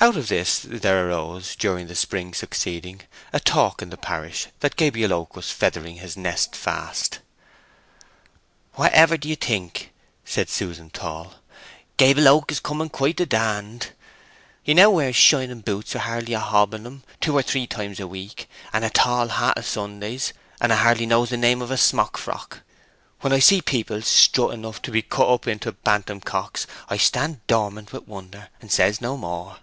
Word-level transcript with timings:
Out 0.00 0.16
of 0.16 0.28
this 0.28 0.60
there 0.60 1.08
arose, 1.08 1.56
during 1.56 1.88
the 1.88 1.96
spring 1.96 2.32
succeeding, 2.32 3.00
a 3.32 3.40
talk 3.40 3.82
in 3.82 3.90
the 3.90 3.96
parish 3.96 4.46
that 4.60 4.76
Gabriel 4.76 5.12
Oak 5.12 5.34
was 5.34 5.50
feathering 5.50 5.96
his 5.96 6.16
nest 6.16 6.54
fast. 6.54 7.18
"Whatever 8.74 9.16
d'ye 9.16 9.34
think," 9.34 9.92
said 10.24 10.48
Susan 10.48 10.88
Tall, 10.90 11.34
"Gable 11.96 12.28
Oak 12.28 12.52
is 12.52 12.60
coming 12.60 12.86
it 12.86 12.92
quite 12.92 13.16
the 13.16 13.26
dand. 13.26 13.90
He 14.62 14.72
now 14.72 14.88
wears 14.90 15.16
shining 15.16 15.62
boots 15.62 15.94
with 15.94 16.04
hardly 16.04 16.32
a 16.34 16.38
hob 16.38 16.74
in 16.74 16.86
'em, 16.86 17.02
two 17.20 17.36
or 17.36 17.42
three 17.42 17.66
times 17.66 17.98
a 17.98 18.06
week, 18.06 18.48
and 18.72 18.84
a 18.84 18.90
tall 18.90 19.26
hat 19.26 19.58
a 19.58 19.64
Sundays, 19.64 20.32
and 20.60 20.70
'a 20.70 20.76
hardly 20.76 21.06
knows 21.06 21.30
the 21.30 21.36
name 21.36 21.60
of 21.60 21.70
smockfrock. 21.70 22.60
When 23.22 23.32
I 23.32 23.40
see 23.40 23.60
people 23.60 24.00
strut 24.02 24.54
enough 24.54 24.80
to 24.82 24.92
be 24.92 25.02
cut 25.02 25.26
up 25.28 25.48
into 25.48 25.72
bantam 25.72 26.20
cocks, 26.20 26.68
I 26.88 26.98
stand 26.98 27.44
dormant 27.48 27.92
with 27.92 28.06
wonder, 28.06 28.50
and 28.60 28.70
says 28.70 29.00
no 29.00 29.16
more!" 29.16 29.56